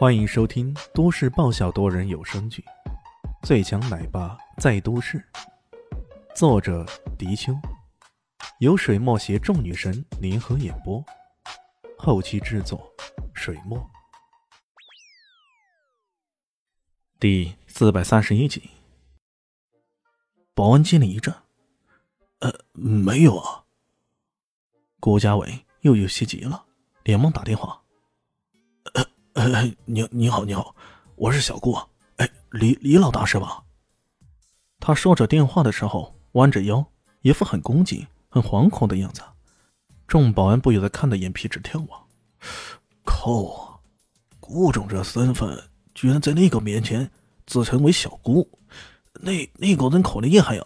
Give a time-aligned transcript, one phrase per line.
[0.00, 2.64] 欢迎收听都市爆笑多人有声剧
[3.46, 5.22] 《最强奶爸在都市》，
[6.34, 6.86] 作者：
[7.18, 7.52] 迪秋，
[8.60, 11.04] 由水墨携众女神联合演播，
[11.98, 12.90] 后期制作：
[13.34, 13.78] 水墨。
[17.18, 18.70] 第四百三十一集，
[20.54, 21.42] 保安经理一怔
[22.40, 23.66] ：“呃，没有啊。”
[24.98, 26.64] 顾家伟又有些急了，
[27.04, 27.82] 连忙打电话。
[29.34, 30.74] 哎，你你好，你好，
[31.14, 31.78] 我是小顾。
[32.16, 33.62] 哎，李李老大是吧？
[34.80, 36.84] 他说着电话的时候，弯着腰，
[37.20, 39.22] 一副很恭敬、很惶恐的样子。
[40.08, 42.02] 众保安不由得看得眼皮直跳啊！
[43.04, 43.80] 靠，
[44.40, 45.56] 顾总这身份，
[45.94, 47.08] 居然在那个面前
[47.46, 48.48] 自称为小顾，
[49.12, 50.64] 那那个人可厉害呀！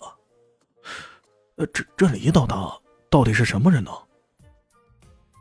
[1.56, 2.73] 呃，这这李老大
[3.11, 3.91] 到底是什么人呢？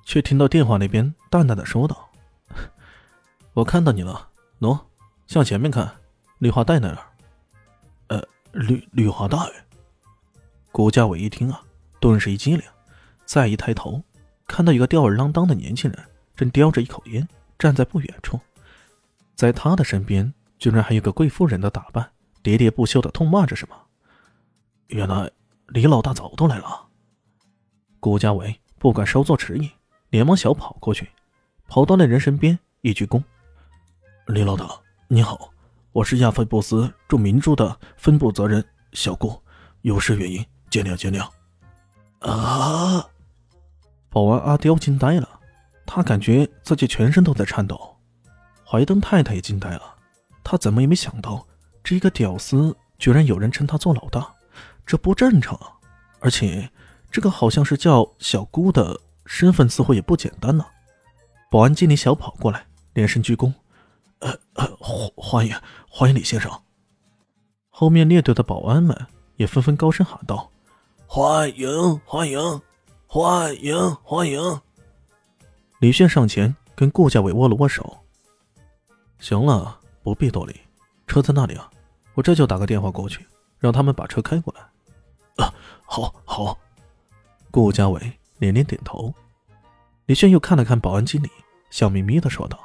[0.06, 2.10] 却听到电话那边淡淡的说道。
[3.54, 4.30] 我看到你了，
[4.62, 4.80] 喏，
[5.28, 5.88] 向前面看，
[6.40, 6.98] 绿化带那儿。
[8.08, 8.20] 呃，
[8.52, 9.38] 绿绿化带。
[10.72, 11.62] 顾家伟一听啊，
[12.00, 12.66] 顿时一激灵，
[13.26, 14.04] 再一抬头，
[14.48, 16.04] 看到一个吊儿郎当的年轻人
[16.36, 17.28] 正叼着一口烟
[17.60, 18.40] 站在不远处，
[19.36, 22.10] 在他的身边居然还有个贵妇人的打扮，
[22.42, 23.76] 喋喋不休的痛骂着什么。
[24.88, 25.30] 原来
[25.68, 26.88] 李老大早都来了。
[28.00, 29.70] 顾家伟不敢稍作迟疑，
[30.10, 31.08] 连忙小跑过去，
[31.68, 33.24] 跑到那人身边，一鞠躬。
[34.28, 34.66] 李老大，
[35.10, 35.52] 你好，
[35.92, 39.38] 我是亚非布斯驻明珠的分部责人小顾，
[39.82, 41.30] 有失远迎，见谅见谅。
[42.26, 43.06] 啊！
[44.10, 45.28] 保安阿刁惊呆了，
[45.86, 47.98] 他感觉自己全身都在颤抖。
[48.66, 49.82] 怀登太太也惊呆了，
[50.42, 51.46] 她怎么也没想到，
[51.84, 54.34] 这一个屌丝居然有人称他做老大，
[54.86, 55.68] 这不正常啊。
[56.22, 56.72] 而且，
[57.12, 60.66] 这个好像是叫小姑的身份似乎也不简单呢。
[61.52, 63.54] 保安经理小跑过来，连声鞠躬。
[64.54, 65.56] 欢欢迎
[65.90, 66.52] 欢迎李先生。
[67.70, 68.96] 后面列队的保安们
[69.36, 70.52] 也纷纷高声喊道
[71.08, 72.40] ：“欢迎欢迎
[73.08, 74.62] 欢迎欢迎！”
[75.80, 77.98] 李炫上前跟顾家伟握了握手。
[79.20, 80.60] 行了，不必多礼，
[81.08, 81.70] 车在那里啊，
[82.14, 83.26] 我这就打个电话过去，
[83.58, 85.44] 让他们把车开过来。
[85.44, 85.54] 啊，
[85.86, 86.58] 好，好。
[87.50, 88.00] 顾家伟
[88.38, 89.14] 连连点头。
[90.06, 91.30] 李炫又看了看保安经理，
[91.70, 92.60] 笑眯眯的说道。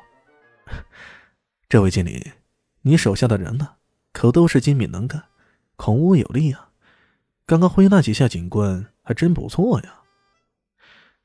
[1.69, 2.33] 这位经理，
[2.81, 3.69] 你手下的人呢，
[4.15, 5.23] 可都是精明能干、
[5.77, 6.71] 孔武有力啊！
[7.45, 10.01] 刚刚挥那几下警棍还真不错呀。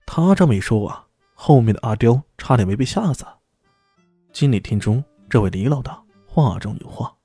[0.05, 3.25] 他这么一说啊，后面的阿刁差点没被吓死。
[4.33, 7.15] 经理听中，这位李老大话中有话，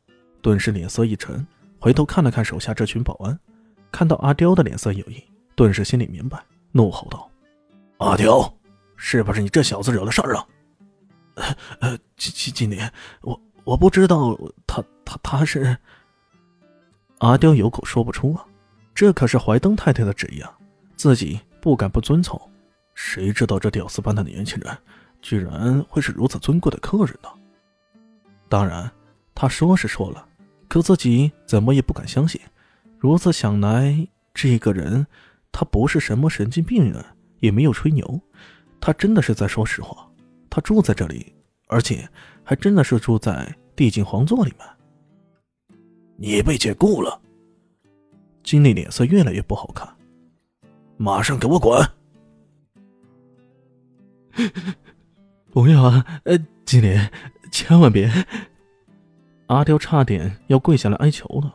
[0.41, 1.45] 顿时脸色一沉，
[1.81, 3.37] 回头看了看手下这群保安，
[3.91, 5.21] 看到阿刁的脸色有异，
[5.57, 6.41] 顿时心里明白，
[6.71, 7.29] 怒吼道
[7.99, 8.55] ：“阿刁，
[8.95, 10.47] 是不是你这小子惹了事儿啊？”
[11.81, 12.81] 呃，经经经理，
[13.23, 15.77] 我我不知道他他他是
[17.19, 18.45] 阿刁有口说不出啊，
[18.95, 20.53] 这可是怀登太太的旨意啊，
[20.97, 22.41] 自己不敢不遵从。
[22.95, 24.77] 谁知道这屌丝般的年轻人，
[25.23, 27.29] 居然会是如此尊贵的客人呢？
[28.49, 28.91] 当然，
[29.35, 30.27] 他说是说了，
[30.69, 32.41] 可自己怎么也不敢相信。
[32.99, 35.07] 如此想来，这个人
[35.53, 37.05] 他不是什么神经病人，
[37.39, 38.21] 也没有吹牛，
[38.81, 40.09] 他真的是在说实话。
[40.51, 41.33] 他住在这里，
[41.69, 42.09] 而且
[42.43, 44.67] 还真的是住在帝境皇座里面。
[46.17, 47.21] 你被解雇了，
[48.43, 49.89] 经理脸色越来越不好看，
[50.97, 51.81] 马上给我滚！
[55.51, 56.99] 不要啊，呃，经理，
[57.53, 58.11] 千万别！
[59.47, 61.55] 阿刁差点要跪下来哀求了，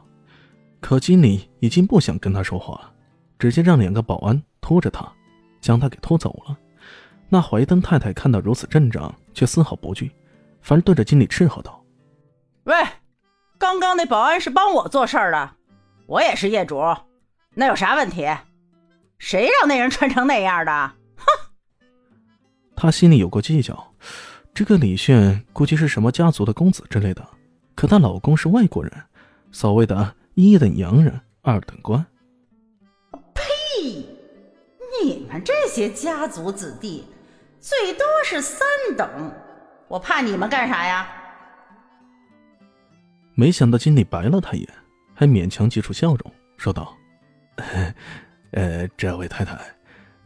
[0.79, 2.91] 可经理已经不想跟他说话，
[3.37, 5.11] 直接让两个保安拖着他，
[5.61, 6.57] 将他给拖走了。
[7.33, 10.11] 那怀登太太看到如此阵仗，却丝毫不惧，
[10.61, 11.83] 反而对着经理斥喝道
[12.65, 12.75] ：“喂，
[13.57, 15.49] 刚刚那保安是帮我做事儿的，
[16.05, 16.79] 我也是业主，
[17.55, 18.29] 那有啥问题？
[19.17, 20.91] 谁让那人穿成那样的？
[21.17, 21.25] 哼！”
[22.77, 23.95] 他心里有过计较，
[24.53, 27.27] 这个李炫估计是什么家族的公子之类的，
[27.73, 28.93] 可她老公是外国人，
[29.51, 32.05] 所谓的一等洋人，二等官。
[33.33, 33.43] 呸！
[35.03, 37.05] 你们这些家族子弟。
[37.63, 38.67] 最多是三
[38.97, 39.33] 等，
[39.87, 41.07] 我怕你们干啥呀？
[43.35, 44.73] 没想到经理白了他一眼，
[45.15, 46.93] 还勉强挤出笑容，说道
[48.51, 49.57] ：“呃，这位太太，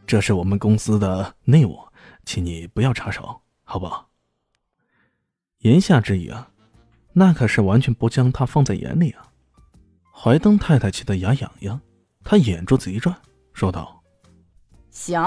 [0.04, 1.78] 这是我们公司的内务，
[2.24, 4.08] 请你不要插手，好不好？”
[5.62, 6.50] 言下之意啊，
[7.12, 9.28] 那可是完全不将他放在眼里啊！
[10.12, 11.80] 怀登太太气得牙痒痒，
[12.24, 13.16] 她眼珠子一转，
[13.52, 14.02] 说道
[14.90, 15.22] ：“行。”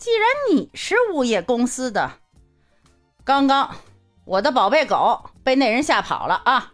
[0.00, 2.10] 既然你是物业公司的，
[3.22, 3.76] 刚刚
[4.24, 6.72] 我的宝贝狗被那人吓跑了啊！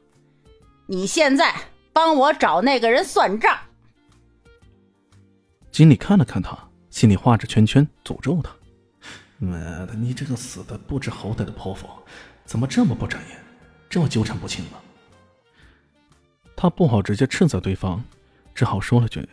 [0.87, 1.53] 你现在
[1.93, 3.59] 帮我找那个人算账。
[5.73, 6.57] 经理看了看他，
[6.89, 8.55] 心里画着圈圈，诅咒他
[9.45, 11.89] ：“妈的，你这个死的不知好歹的泼妇，
[12.45, 13.45] 怎么这么不长眼，
[13.91, 14.71] 这么纠缠不清呢？”
[16.55, 18.05] 他不好直接斥责对方，
[18.55, 19.29] 只好说了句：“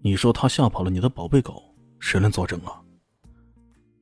[0.00, 1.62] 你说他吓跑了你的宝贝狗，
[2.00, 2.80] 谁能作证啊？”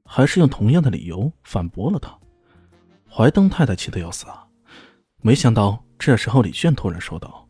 [0.04, 2.16] 还是用同样的理由反驳了他。
[3.10, 4.46] 怀登太太气得要死啊！
[5.22, 7.48] 没想到这时候李炫突然说道：“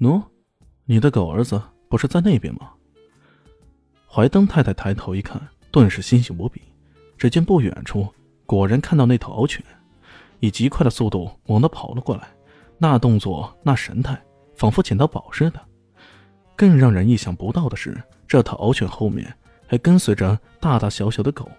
[0.00, 0.22] 喏，
[0.84, 2.72] 你的狗儿子不是在那边吗？”
[4.08, 5.40] 怀登太太抬头一看，
[5.70, 6.62] 顿时欣喜无比。
[7.18, 8.06] 只见不远处
[8.44, 9.64] 果然看到那头獒犬，
[10.40, 12.28] 以极快的速度猛地跑了过来，
[12.78, 14.20] 那动作那神态，
[14.54, 15.60] 仿佛捡到宝似的。
[16.56, 19.32] 更让人意想不到的是，这头獒犬后面
[19.66, 21.50] 还跟随着大大小小的狗。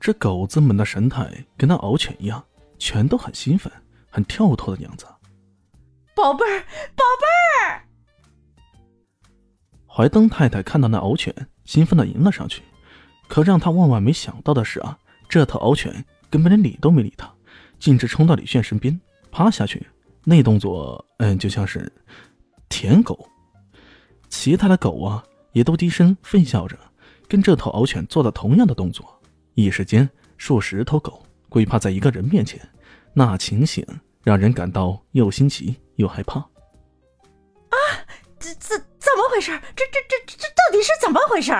[0.00, 2.44] 这狗子们的神态跟那獒犬一样，
[2.78, 3.72] 全都很兴奋、
[4.10, 5.06] 很跳脱的样子。
[6.14, 6.60] 宝贝儿，
[6.96, 7.84] 宝贝儿！
[9.86, 12.62] 怀登太太看到那獒犬，兴奋的迎了上去。
[13.26, 14.96] 可让他万万没想到的是啊，
[15.28, 17.28] 这头獒犬根本连理都没理他，
[17.78, 18.98] 径直冲到李炫身边，
[19.30, 19.86] 趴下去。
[20.24, 21.92] 那动作，嗯，就像是
[22.68, 23.28] 舔狗。
[24.28, 26.78] 其他的狗啊，也都低声吠笑着，
[27.26, 29.20] 跟这头獒犬做了同样的动作。
[29.54, 32.60] 一时间，数十头狗跪趴在一个人面前，
[33.12, 33.84] 那情形
[34.22, 36.38] 让人感到又新奇又害怕。
[36.40, 37.76] 啊，
[38.38, 39.50] 这这怎么回事？
[39.74, 41.52] 这这这这到底是怎么回事？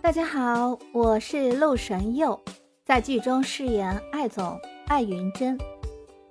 [0.00, 2.40] 大家好，我是陆神佑，
[2.84, 5.58] 在剧中饰演艾总艾云珍。